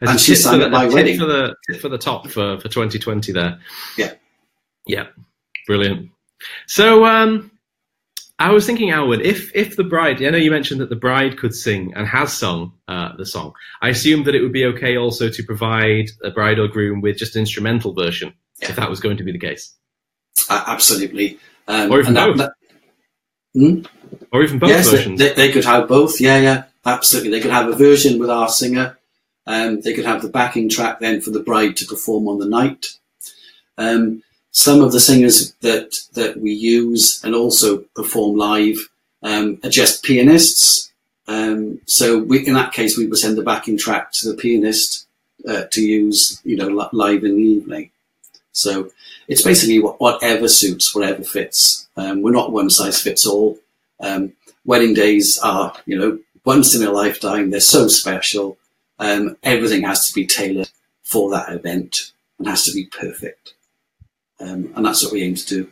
uh, 0.06 0.12
And 0.12 0.20
she 0.20 0.36
sang 0.36 0.54
for 0.60 0.66
the, 0.66 0.70
my 0.70 0.86
wedding. 0.88 1.18
for 1.20 1.26
the 1.26 1.56
for 1.80 1.90
the 1.90 1.98
top 1.98 2.28
for, 2.30 2.58
for 2.60 2.68
2020 2.70 3.32
there. 3.32 3.60
Yeah. 3.98 4.14
Yeah. 4.86 5.08
Brilliant. 5.68 6.10
So 6.68 7.06
um 7.06 7.52
I 8.40 8.52
was 8.52 8.66
thinking, 8.66 8.90
Alwyn, 8.92 9.22
if 9.22 9.56
if 9.56 9.76
the 9.78 9.84
bride, 9.84 10.22
I 10.22 10.30
know 10.32 10.38
you 10.38 10.52
mentioned 10.52 10.82
that 10.82 10.90
the 10.90 10.96
bride 10.98 11.38
could 11.38 11.54
sing 11.56 11.94
and 11.96 12.06
has 12.08 12.34
sung 12.34 12.74
uh, 12.88 13.16
the 13.16 13.26
song. 13.26 13.54
I 13.82 13.90
assume 13.90 14.24
that 14.24 14.36
it 14.36 14.42
would 14.42 14.52
be 14.52 14.66
okay 14.66 14.98
also 14.98 15.30
to 15.30 15.44
provide 15.44 16.10
a 16.24 16.32
bride 16.32 16.60
or 16.60 16.68
groom 16.68 17.00
with 17.00 17.18
just 17.18 17.36
an 17.36 17.42
instrumental 17.42 17.94
version, 17.94 18.34
Yeah. 18.60 18.70
if 18.72 18.76
that 18.76 18.90
was 18.90 19.00
going 19.00 19.18
to 19.18 19.24
be 19.24 19.32
the 19.32 19.38
case, 19.40 19.74
A- 20.50 20.64
absolutely." 20.68 21.38
Um, 21.68 21.92
Or 21.92 22.00
even 22.02 22.16
both. 22.16 22.50
Hmm? 23.54 23.82
or 24.32 24.44
even 24.44 24.60
both 24.60 24.70
yes, 24.70 24.90
versions. 24.90 25.20
they, 25.20 25.34
they 25.34 25.52
could 25.52 25.64
have 25.64 25.88
both. 25.88 26.20
Yeah, 26.20 26.40
yeah, 26.40 26.64
absolutely. 26.86 27.30
They 27.32 27.40
could 27.40 27.52
have 27.52 27.70
a 27.70 27.76
version 27.76 28.20
with 28.20 28.32
our 28.32 28.50
singer. 28.50 28.98
Um, 29.46 29.82
they 29.82 29.94
could 29.94 30.06
have 30.06 30.22
the 30.22 30.30
backing 30.30 30.70
track 30.70 31.00
then 31.00 31.22
for 31.22 31.32
the 31.32 31.42
bride 31.42 31.76
to 31.78 31.86
perform 31.86 32.28
on 32.28 32.40
the 32.40 32.46
night. 32.48 32.86
Um, 33.78 34.24
some 34.52 34.82
of 34.82 34.92
the 34.92 35.00
singers 35.00 35.54
that 35.62 35.96
that 36.14 36.40
we 36.40 36.54
use 36.54 37.22
and 37.24 37.34
also 37.36 37.80
perform 37.96 38.38
live 38.38 38.78
um, 39.24 39.60
are 39.64 39.70
just 39.70 40.04
pianists. 40.04 40.92
Um, 41.28 41.80
so 41.86 42.20
we, 42.20 42.46
in 42.46 42.54
that 42.54 42.74
case, 42.74 42.98
we 42.98 43.08
would 43.08 43.18
send 43.18 43.38
the 43.38 43.44
backing 43.44 43.78
track 43.78 44.12
to 44.14 44.30
the 44.30 44.38
pianist 44.38 45.08
uh, 45.48 45.64
to 45.72 45.82
use, 45.82 46.42
you 46.44 46.56
know, 46.56 46.68
li- 46.68 46.90
live 46.92 47.24
in 47.24 47.36
the 47.36 47.42
evening. 47.42 47.90
So 48.52 48.92
it's 49.28 49.42
basically 49.42 49.80
wha- 49.80 49.96
whatever 49.98 50.48
suits, 50.48 50.94
whatever 50.94 51.24
fits. 51.24 51.88
Um, 51.98 52.22
we're 52.22 52.32
not 52.32 52.52
one 52.52 52.70
size 52.70 53.02
fits 53.02 53.26
all. 53.26 53.58
Um, 54.00 54.34
wedding 54.66 54.94
days 54.94 55.40
are, 55.40 55.74
you 55.86 55.98
know, 55.98 56.20
once 56.46 56.76
in 56.76 56.86
a 56.86 56.92
lifetime. 56.92 57.50
They're 57.50 57.60
so 57.60 57.88
special. 57.88 58.58
Um, 59.04 59.38
everything 59.44 59.84
has 59.84 60.08
to 60.08 60.14
be 60.14 60.26
tailored 60.26 60.70
for 61.04 61.30
that 61.32 61.52
event 61.52 62.14
and 62.40 62.48
has 62.48 62.64
to 62.64 62.72
be 62.72 62.86
perfect. 62.86 63.54
Um, 64.40 64.72
and 64.76 64.86
that's 64.86 65.04
what 65.04 65.12
we 65.12 65.24
aim 65.24 65.36
to 65.36 65.46
do. 65.46 65.72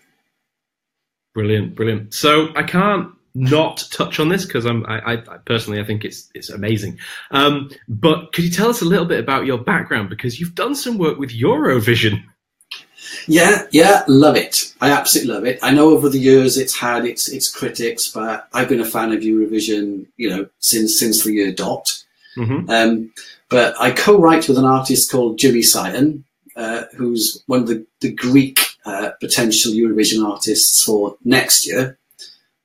Brilliant, 1.34 1.76
brilliant. 1.76 2.14
So 2.14 2.50
I 2.56 2.64
can't 2.64 3.14
not 3.34 3.88
touch 3.92 4.20
on 4.20 4.28
this 4.28 4.46
because 4.46 4.66
I'm 4.66 4.86
I, 4.86 5.00
I 5.00 5.14
I 5.14 5.38
personally 5.46 5.80
I 5.80 5.86
think 5.86 6.04
it's 6.04 6.30
it's 6.36 6.50
amazing. 6.50 7.00
Um, 7.32 7.72
but 7.88 8.34
could 8.34 8.44
you 8.44 8.52
tell 8.52 8.70
us 8.70 8.82
a 8.82 8.86
little 8.86 9.06
bit 9.06 9.22
about 9.22 9.46
your 9.46 9.58
background 9.58 10.10
because 10.10 10.40
you've 10.40 10.56
done 10.56 10.76
some 10.76 10.98
work 10.98 11.18
with 11.18 11.32
Eurovision? 11.32 12.24
Yeah, 13.28 13.66
yeah, 13.72 14.04
love 14.08 14.36
it. 14.36 14.74
I 14.82 14.92
absolutely 14.92 15.34
love 15.34 15.46
it. 15.46 15.60
I 15.62 15.72
know 15.72 15.90
over 15.90 16.10
the 16.10 16.20
years 16.20 16.58
it's 16.58 16.78
had 16.78 17.06
its 17.06 17.30
its 17.30 17.50
critics, 17.50 18.10
but 18.10 18.50
I've 18.54 18.68
been 18.68 18.82
a 18.82 18.86
fan 18.86 19.14
of 19.14 19.22
Eurovision, 19.22 20.08
you 20.18 20.30
know, 20.30 20.50
since 20.60 21.00
since 21.00 21.24
the 21.24 21.32
year 21.32 21.54
dot. 21.54 22.04
Hmm 22.36 22.70
Um, 22.70 23.14
but 23.50 23.76
I 23.80 23.92
co-write 23.92 24.48
with 24.48 24.58
an 24.58 24.66
artist 24.66 25.12
called 25.12 25.38
Jimmy 25.38 25.62
Sion, 25.62 26.24
uh, 26.56 26.84
who's 26.96 27.44
one 27.48 27.62
of 27.62 27.68
the, 27.68 27.86
the 28.00 28.12
Greek 28.12 28.60
uh, 28.86 29.12
potential 29.20 29.74
Eurovision 29.74 30.26
artists 30.26 30.84
for 30.84 31.18
next 31.26 31.68
year. 31.68 31.98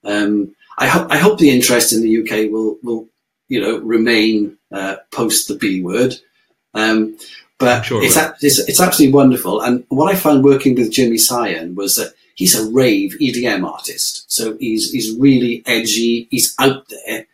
Um, 0.04 0.54
I, 0.78 0.86
ho- 0.86 1.06
I 1.10 1.18
hope 1.18 1.38
the 1.38 1.50
interest 1.50 1.92
in 1.92 2.02
the 2.02 2.20
UK 2.22 2.50
will, 2.52 2.78
will 2.82 3.08
you 3.48 3.60
know, 3.60 3.78
remain 3.78 4.56
uh, 4.72 4.96
post 5.10 5.48
the 5.48 5.56
B 5.56 5.82
word. 5.82 6.14
Um, 6.74 7.16
but 7.58 7.82
sure 7.82 8.02
it's, 8.04 8.16
a- 8.16 8.36
it's, 8.40 8.58
it's 8.60 8.80
absolutely 8.80 9.14
wonderful. 9.14 9.60
And 9.62 9.84
what 9.88 10.12
I 10.14 10.16
found 10.18 10.44
working 10.44 10.74
with 10.74 10.92
Jimmy 10.92 11.18
Sion 11.18 11.74
was 11.74 11.96
that 11.96 12.12
he's 12.34 12.54
a 12.54 12.70
rave 12.70 13.16
EDM 13.20 13.66
artist. 13.68 14.30
So 14.30 14.56
he's, 14.58 14.90
he's 14.92 15.16
really 15.18 15.62
edgy. 15.66 16.28
He's 16.30 16.54
out 16.58 16.86
there. 16.88 17.26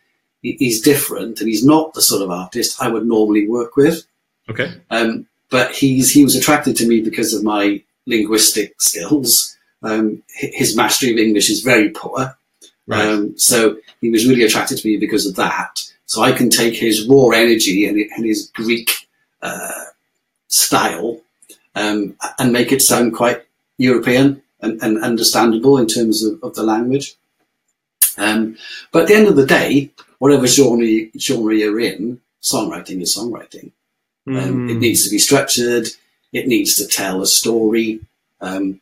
He- 0.43 0.57
He's 0.59 0.81
different 0.81 1.39
and 1.39 1.49
he's 1.49 1.65
not 1.65 1.95
the 1.95 2.01
sort 2.03 2.21
of 2.21 2.29
artist 2.29 2.79
I 2.79 2.89
would 2.89 3.07
normally 3.07 3.47
work 3.47 3.75
with. 3.75 4.05
Okay. 4.49 4.71
Um, 4.91 5.25
but 5.49 5.71
he's, 5.71 6.11
he 6.11 6.23
was 6.23 6.35
attracted 6.35 6.75
to 6.77 6.87
me 6.87 7.01
because 7.01 7.33
of 7.33 7.43
my 7.43 7.81
linguistic 8.05 8.79
skills. 8.81 9.57
Um, 9.81 10.21
his 10.35 10.75
mastery 10.75 11.11
of 11.11 11.17
English 11.17 11.49
is 11.49 11.61
very 11.61 11.89
poor. 11.89 12.37
Right. 12.85 13.05
Um, 13.07 13.37
so 13.37 13.77
he 14.01 14.09
was 14.09 14.27
really 14.27 14.43
attracted 14.43 14.77
to 14.77 14.87
me 14.87 14.97
because 14.97 15.25
of 15.25 15.35
that. 15.37 15.79
So 16.05 16.21
I 16.21 16.31
can 16.33 16.49
take 16.49 16.75
his 16.75 17.07
raw 17.07 17.29
energy 17.29 17.87
and, 17.87 17.97
and 17.97 18.25
his 18.25 18.49
Greek 18.53 18.91
uh, 19.41 19.83
style 20.49 21.21
um, 21.75 22.15
and 22.39 22.51
make 22.51 22.71
it 22.71 22.81
sound 22.81 23.13
quite 23.15 23.43
European 23.77 24.41
and, 24.61 24.81
and 24.83 25.01
understandable 25.03 25.77
in 25.77 25.87
terms 25.87 26.23
of, 26.23 26.41
of 26.43 26.55
the 26.55 26.63
language. 26.63 27.15
Um, 28.17 28.57
but 28.91 29.03
at 29.03 29.07
the 29.07 29.15
end 29.15 29.27
of 29.27 29.35
the 29.35 29.45
day, 29.45 29.89
whatever 30.23 30.47
genre, 30.47 30.87
genre 31.19 31.53
you're 31.53 31.79
in, 31.81 32.19
songwriting 32.41 33.01
is 33.01 33.15
songwriting. 33.17 33.71
Um, 34.27 34.69
It 34.69 34.77
Mm. 34.77 34.79
needs 34.79 35.03
to 35.03 35.09
be 35.09 35.19
structured. 35.19 35.85
It 36.31 36.47
needs 36.47 36.75
to 36.75 36.87
tell 36.87 37.21
a 37.21 37.27
story. 37.27 37.99
Um, 38.39 38.79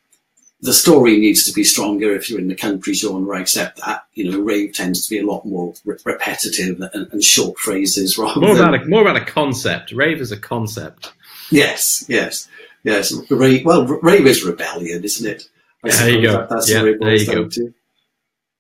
the 0.62 0.71
story 0.74 1.17
needs 1.17 1.43
to 1.45 1.51
be 1.53 1.63
stronger 1.63 2.13
if 2.15 2.29
you're 2.29 2.39
in 2.39 2.48
the 2.48 2.53
country 2.67 2.93
genre. 2.93 3.36
I 3.36 3.41
accept 3.41 3.79
that. 3.83 4.03
You 4.13 4.24
know, 4.31 4.39
rave 4.39 4.74
tends 4.75 4.98
to 5.03 5.10
be 5.10 5.19
a 5.19 5.25
lot 5.25 5.43
more 5.43 5.74
re- 5.83 5.98
repetitive 6.05 6.79
and, 6.93 7.07
and 7.12 7.24
short 7.24 7.57
phrases 7.57 8.17
rather 8.21 8.39
more 8.39 8.53
than 8.55 8.67
about 8.69 8.83
a, 8.83 8.86
more 8.88 9.01
about 9.01 9.17
a 9.17 9.25
concept. 9.25 9.91
Rave 9.91 10.21
is 10.21 10.31
a 10.31 10.38
concept. 10.38 11.12
yes, 11.50 12.05
yes, 12.07 12.48
yes. 12.83 13.12
Rave, 13.31 13.65
well, 13.65 13.86
rave 13.88 14.27
is 14.27 14.43
rebellion, 14.43 15.03
isn't 15.03 15.27
it? 15.27 15.41
I 15.83 15.88
Yeah, 15.88 15.98
there 16.05 16.10
you 16.15 16.21
go. 16.21 16.48
That's 16.51 16.69
Yeah, 16.69 16.83
there 16.83 17.15
you 17.15 17.25
go. 17.25 17.48
to. 17.48 17.74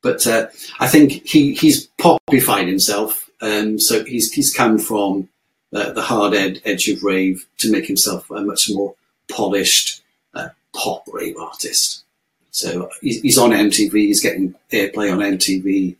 But 0.01 0.25
uh, 0.25 0.47
I 0.79 0.87
think 0.87 1.27
he, 1.27 1.53
he's 1.53 1.87
popified 1.99 2.67
himself. 2.67 3.29
Um, 3.41 3.79
so 3.79 4.03
he's 4.03 4.31
he's 4.31 4.53
come 4.53 4.77
from 4.77 5.29
uh, 5.73 5.91
the 5.93 6.01
hard 6.01 6.33
ed- 6.33 6.61
edge 6.65 6.87
of 6.89 7.03
rave 7.03 7.45
to 7.59 7.71
make 7.71 7.85
himself 7.85 8.29
a 8.29 8.41
much 8.41 8.69
more 8.69 8.95
polished 9.29 10.01
uh, 10.33 10.49
pop 10.75 11.03
rave 11.07 11.37
artist. 11.37 12.03
So 12.51 12.89
he's, 13.01 13.21
he's 13.21 13.37
on 13.37 13.51
MTV. 13.51 13.93
He's 13.93 14.21
getting 14.21 14.55
airplay 14.71 15.11
on 15.11 15.19
MTV. 15.19 15.95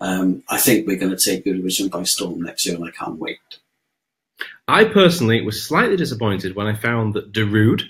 Um, 0.00 0.42
I 0.48 0.58
think 0.58 0.86
we're 0.86 0.98
going 0.98 1.16
to 1.16 1.24
take 1.24 1.44
Eurovision 1.44 1.90
by 1.90 2.02
storm 2.02 2.42
next 2.42 2.66
year, 2.66 2.76
and 2.76 2.84
I 2.84 2.90
can't 2.90 3.18
wait. 3.18 3.38
I 4.68 4.84
personally 4.84 5.40
was 5.42 5.62
slightly 5.62 5.96
disappointed 5.96 6.54
when 6.54 6.66
I 6.66 6.74
found 6.74 7.14
that 7.14 7.32
Darude 7.32 7.84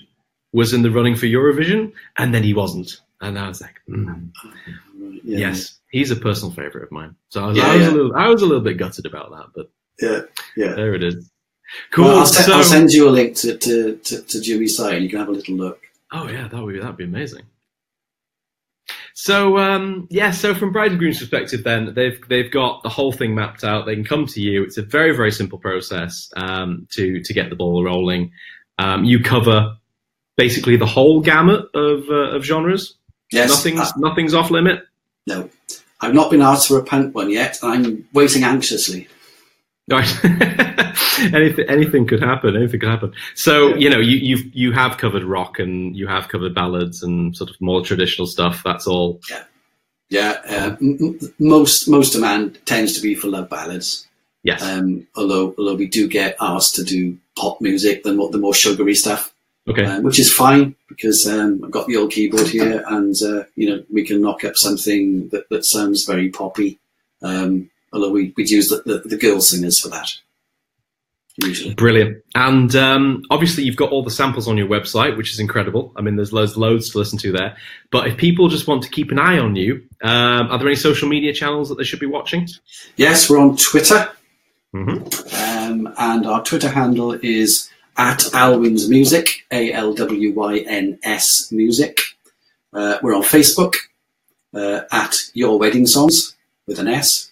was 0.53 0.73
in 0.73 0.83
the 0.83 0.91
running 0.91 1.15
for 1.15 1.25
Eurovision, 1.25 1.91
and 2.17 2.33
then 2.33 2.43
he 2.43 2.53
wasn't. 2.53 3.01
And 3.19 3.37
I 3.37 3.47
was 3.49 3.61
like, 3.61 3.81
mm, 3.89 4.31
Yeah. 5.27 5.39
yes, 5.49 5.77
he's 5.91 6.09
a 6.11 6.15
personal 6.15 6.51
favourite 6.53 6.83
of 6.85 6.91
mine. 6.91 7.15
So 7.29 7.43
I 7.43 7.47
was, 7.47 7.57
Yeah, 7.57 7.65
I, 7.67 7.75
was 7.75 7.81
yeah. 7.85 7.89
a 7.89 7.95
little, 7.95 8.15
I 8.15 8.27
was 8.29 8.41
a 8.41 8.45
little 8.45 8.63
bit 8.63 8.77
gutted 8.77 9.05
about 9.05 9.29
that, 9.31 9.45
but 9.55 9.69
yeah, 10.01 10.21
yeah. 10.55 10.73
there 10.73 10.93
it 10.95 11.03
is. 11.03 11.29
Cool. 11.91 12.05
Well, 12.05 12.19
I'll, 12.19 12.25
se- 12.25 12.43
so, 12.43 12.53
I'll 12.53 12.63
send 12.63 12.91
you 12.91 13.09
a 13.09 13.11
link 13.11 13.35
to 13.37 13.57
to, 13.57 13.97
to, 13.97 14.21
to 14.21 14.41
Jimmy 14.41 14.67
Sire. 14.67 14.97
You 14.97 15.09
can 15.09 15.19
have 15.19 15.27
a 15.27 15.31
little 15.33 15.55
look. 15.55 15.81
oh 16.13 16.29
yeah, 16.29 16.47
that 16.47 16.61
would 16.63 16.73
be 16.73 16.79
that'd 16.79 16.95
be 16.95 17.03
amazing. 17.03 17.43
So 19.13 19.57
um, 19.57 20.07
yeah, 20.09 20.31
so 20.31 20.53
from 20.53 20.71
bride 20.71 20.91
and 20.91 20.99
groom's 20.99 21.19
perspective, 21.19 21.63
then 21.63 21.93
they've 21.93 22.19
they've 22.29 22.51
got 22.51 22.83
the 22.83 22.89
whole 22.89 23.11
thing 23.11 23.33
mapped 23.35 23.63
out. 23.63 23.85
They 23.85 23.95
can 23.95 24.05
come 24.05 24.25
to 24.27 24.39
you. 24.41 24.63
It's 24.63 24.77
a 24.77 24.83
very 24.83 25.13
very 25.15 25.31
simple 25.31 25.57
process 25.57 26.31
um, 26.37 26.87
to 26.91 27.19
to 27.21 27.33
get 27.33 27.49
the 27.49 27.55
ball 27.55 27.83
rolling. 27.83 28.31
Um, 28.79 29.03
you 29.05 29.19
cover 29.21 29.75
basically 30.37 30.77
the 30.77 30.85
whole 30.85 31.19
gamut 31.19 31.65
of 31.73 32.03
uh, 32.09 32.35
of 32.35 32.43
genres. 32.45 32.95
Yes, 33.31 33.49
nothing's 33.49 33.79
uh, 33.81 33.91
nothing's 33.97 34.33
off 34.33 34.51
limit. 34.51 34.83
No, 35.27 35.49
I've 36.01 36.13
not 36.13 36.31
been 36.31 36.41
asked 36.41 36.67
to 36.69 36.75
a 36.77 36.83
punk 36.83 37.13
one 37.13 37.29
yet. 37.29 37.59
I'm 37.61 38.07
waiting 38.13 38.43
anxiously. 38.43 39.07
Right. 39.89 40.07
anything 41.33 41.65
anything 41.69 42.07
could 42.07 42.21
happen. 42.21 42.55
Anything 42.55 42.79
could 42.79 42.89
happen. 42.89 43.13
So 43.35 43.75
you 43.75 43.89
know 43.89 43.99
you 43.99 44.17
you 44.17 44.51
you 44.53 44.71
have 44.71 44.97
covered 44.97 45.23
rock 45.23 45.59
and 45.59 45.95
you 45.95 46.07
have 46.07 46.27
covered 46.27 46.53
ballads 46.55 47.03
and 47.03 47.35
sort 47.35 47.49
of 47.49 47.55
more 47.61 47.83
traditional 47.83 48.27
stuff. 48.27 48.61
That's 48.63 48.87
all. 48.87 49.21
Yeah. 49.29 49.43
Yeah, 50.09 50.41
uh, 50.47 50.75
m- 50.81 51.19
most 51.37 51.87
most 51.89 52.13
demand 52.13 52.59
tends 52.65 52.93
to 52.93 53.01
be 53.01 53.13
for 53.13 53.27
love 53.27 53.49
ballads. 53.49 54.07
Yes. 54.43 54.63
Um, 54.63 55.05
although 55.15 55.53
although 55.57 55.75
we 55.75 55.87
do 55.87 56.07
get 56.07 56.37
asked 56.39 56.75
to 56.75 56.83
do 56.83 57.17
pop 57.37 57.59
music, 57.59 58.03
the 58.03 58.13
more 58.13 58.29
the 58.29 58.37
more 58.37 58.53
sugary 58.53 58.95
stuff, 58.95 59.33
okay. 59.67 59.85
um, 59.85 60.03
which 60.03 60.19
is 60.19 60.31
fine 60.31 60.75
because 60.87 61.27
um, 61.27 61.61
I've 61.63 61.71
got 61.71 61.87
the 61.87 61.97
old 61.97 62.11
keyboard 62.11 62.47
here, 62.47 62.83
and 62.87 63.15
uh, 63.21 63.43
you 63.55 63.69
know 63.69 63.83
we 63.91 64.05
can 64.05 64.21
knock 64.21 64.43
up 64.43 64.55
something 64.55 65.29
that, 65.29 65.49
that 65.49 65.65
sounds 65.65 66.05
very 66.05 66.29
poppy. 66.29 66.79
Um, 67.21 67.69
although 67.93 68.11
we 68.11 68.33
we'd 68.37 68.49
use 68.49 68.69
the, 68.69 68.81
the, 68.85 68.99
the 68.99 69.17
girl 69.17 69.41
singers 69.41 69.79
for 69.79 69.89
that 69.89 70.09
usually. 71.37 71.73
Brilliant. 71.75 72.23
And 72.35 72.75
um, 72.75 73.23
obviously, 73.29 73.63
you've 73.63 73.75
got 73.75 73.91
all 73.91 74.03
the 74.03 74.11
samples 74.11 74.47
on 74.47 74.57
your 74.57 74.67
website, 74.67 75.17
which 75.17 75.31
is 75.31 75.39
incredible. 75.39 75.91
I 75.95 76.01
mean, 76.01 76.15
there's 76.15 76.33
loads, 76.33 76.57
loads 76.57 76.89
to 76.91 76.97
listen 76.97 77.17
to 77.19 77.31
there. 77.31 77.57
But 77.91 78.07
if 78.07 78.17
people 78.17 78.47
just 78.49 78.67
want 78.67 78.83
to 78.83 78.89
keep 78.89 79.11
an 79.11 79.19
eye 79.19 79.37
on 79.37 79.55
you, 79.55 79.83
um, 80.03 80.51
are 80.51 80.57
there 80.57 80.67
any 80.67 80.75
social 80.75 81.07
media 81.07 81.33
channels 81.33 81.69
that 81.69 81.75
they 81.75 81.83
should 81.83 81.99
be 81.99 82.05
watching? 82.05 82.47
Yes, 82.95 83.29
we're 83.29 83.39
on 83.39 83.55
Twitter, 83.57 84.09
hmm 84.73 84.97
um, 85.33 85.93
and 85.97 86.25
our 86.25 86.43
Twitter 86.43 86.69
handle 86.69 87.13
is 87.13 87.69
at 87.97 88.33
Alwyn's 88.33 88.89
Music, 88.89 89.45
A 89.51 89.71
L 89.73 89.93
W 89.93 90.33
Y 90.33 90.57
N 90.59 90.99
S 91.03 91.51
Music. 91.51 91.99
Uh, 92.73 92.97
we're 93.01 93.15
on 93.15 93.23
Facebook 93.23 93.75
uh, 94.53 94.81
at 94.91 95.15
Your 95.33 95.57
Wedding 95.57 95.87
Songs 95.87 96.35
with 96.67 96.79
an 96.79 96.87
S. 96.87 97.31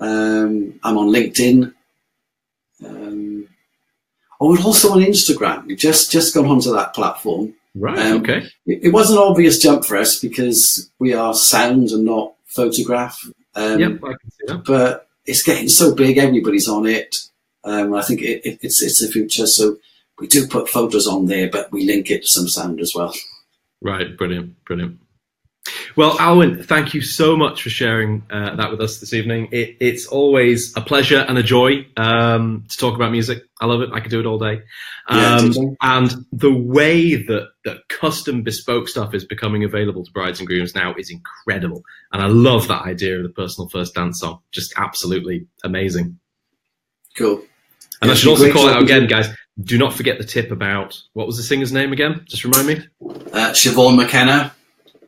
Um, 0.00 0.78
I'm 0.82 0.98
on 0.98 1.08
LinkedIn. 1.08 1.72
Um, 2.84 3.48
oh, 4.40 4.50
we're 4.50 4.62
also 4.62 4.92
on 4.92 4.98
Instagram. 4.98 5.66
We've 5.66 5.78
just 5.78 6.10
just 6.10 6.34
gone 6.34 6.46
onto 6.46 6.72
that 6.72 6.94
platform. 6.94 7.54
Right. 7.74 7.98
Um, 7.98 8.20
okay. 8.22 8.46
It, 8.66 8.84
it 8.84 8.92
was 8.92 9.10
an 9.10 9.18
obvious 9.18 9.58
jump 9.58 9.84
for 9.84 9.96
us 9.96 10.18
because 10.18 10.90
we 10.98 11.14
are 11.14 11.34
sound 11.34 11.90
and 11.90 12.04
not 12.04 12.34
photograph. 12.46 13.18
Um, 13.54 13.78
yep, 13.80 13.90
I 14.02 14.08
can 14.08 14.30
see 14.30 14.46
that. 14.48 14.64
but 14.64 15.08
it's 15.24 15.42
getting 15.42 15.68
so 15.68 15.94
big, 15.94 16.18
everybody's 16.18 16.68
on 16.68 16.86
it. 16.86 17.16
Um, 17.66 17.94
I 17.94 18.02
think 18.02 18.22
it, 18.22 18.46
it, 18.46 18.58
it's 18.62 18.82
it's 18.82 19.00
the 19.00 19.08
future. 19.08 19.46
So 19.46 19.76
we 20.18 20.26
do 20.28 20.46
put 20.46 20.68
photos 20.68 21.06
on 21.06 21.26
there, 21.26 21.50
but 21.50 21.70
we 21.72 21.84
link 21.84 22.10
it 22.10 22.22
to 22.22 22.28
some 22.28 22.48
sound 22.48 22.80
as 22.80 22.94
well. 22.94 23.12
Right. 23.82 24.16
Brilliant. 24.16 24.64
Brilliant. 24.64 24.98
Well, 25.96 26.18
Alwyn, 26.20 26.62
thank 26.62 26.94
you 26.94 27.00
so 27.00 27.36
much 27.36 27.62
for 27.62 27.70
sharing 27.70 28.22
uh, 28.30 28.56
that 28.56 28.70
with 28.70 28.80
us 28.80 29.00
this 29.00 29.12
evening. 29.12 29.48
It, 29.50 29.76
it's 29.80 30.06
always 30.06 30.76
a 30.76 30.80
pleasure 30.80 31.18
and 31.18 31.38
a 31.38 31.42
joy 31.42 31.86
um, 31.96 32.64
to 32.68 32.76
talk 32.76 32.94
about 32.94 33.12
music. 33.12 33.42
I 33.60 33.66
love 33.66 33.80
it. 33.80 33.90
I 33.92 34.00
could 34.00 34.10
do 34.10 34.20
it 34.20 34.26
all 34.26 34.38
day. 34.38 34.62
Um, 35.08 35.52
totally. 35.52 35.76
and 35.80 36.26
the 36.32 36.52
way 36.52 37.16
that, 37.16 37.48
that 37.64 37.88
custom 37.88 38.42
bespoke 38.42 38.88
stuff 38.88 39.14
is 39.14 39.24
becoming 39.24 39.64
available 39.64 40.04
to 40.04 40.12
brides 40.12 40.38
and 40.38 40.46
grooms 40.46 40.74
now 40.74 40.94
is 40.96 41.10
incredible. 41.10 41.82
And 42.12 42.22
I 42.22 42.26
love 42.26 42.68
that 42.68 42.82
idea 42.82 43.16
of 43.16 43.22
the 43.22 43.30
personal 43.30 43.68
first 43.68 43.94
dance 43.94 44.20
song. 44.20 44.40
Just 44.52 44.74
absolutely 44.76 45.46
amazing. 45.64 46.18
Cool. 47.16 47.42
And 48.02 48.08
Yeah, 48.08 48.12
I 48.12 48.14
should 48.16 48.28
also 48.28 48.42
great 48.44 48.52
call 48.54 48.68
out 48.68 48.82
again, 48.82 49.06
guys, 49.06 49.28
do 49.62 49.78
not 49.78 49.94
forget 49.94 50.18
the 50.18 50.24
tip 50.24 50.50
about 50.50 51.00
what 51.14 51.26
was 51.26 51.36
the 51.36 51.42
singer's 51.42 51.72
name 51.72 51.92
again? 51.92 52.22
Just 52.26 52.44
remind 52.44 52.66
me. 52.66 52.74
Uh, 53.32 53.52
Siobhan 53.52 53.96
McKenna, 53.96 54.52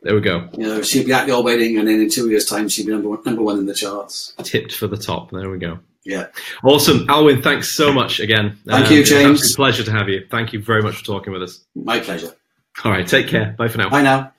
There 0.01 0.15
we 0.15 0.21
go. 0.21 0.49
you 0.57 0.65
know, 0.65 0.81
she'll 0.81 1.05
be 1.05 1.13
at 1.13 1.27
your 1.27 1.43
wedding, 1.43 1.77
and 1.77 1.87
then 1.87 2.01
in 2.01 2.09
two 2.09 2.29
years' 2.29 2.45
time, 2.45 2.67
she'll 2.69 2.85
be 2.85 2.91
number 2.91 3.09
one, 3.09 3.19
number 3.25 3.43
one 3.43 3.59
in 3.59 3.65
the 3.67 3.73
charts. 3.75 4.33
Tipped 4.43 4.73
for 4.73 4.87
the 4.87 4.97
top. 4.97 5.29
There 5.31 5.49
we 5.49 5.59
go. 5.59 5.79
Yeah. 6.05 6.27
Awesome. 6.63 7.05
Alwyn, 7.09 7.41
thanks 7.43 7.69
so 7.69 7.91
much 7.93 8.19
again. 8.19 8.57
Thank 8.65 8.89
you, 8.89 9.01
it's 9.01 9.11
an 9.11 9.17
James. 9.35 9.55
pleasure 9.55 9.83
to 9.83 9.91
have 9.91 10.09
you. 10.09 10.25
Thank 10.31 10.53
you 10.53 10.61
very 10.63 10.81
much 10.81 10.95
for 10.95 11.05
talking 11.05 11.33
with 11.33 11.43
us. 11.43 11.63
My 11.75 11.99
pleasure. 11.99 12.31
All 12.83 12.91
right, 12.91 13.05
take 13.05 13.27
care. 13.27 13.53
Bye 13.57 13.67
for 13.67 13.77
now. 13.77 13.89
Bye 13.89 14.01
now. 14.01 14.31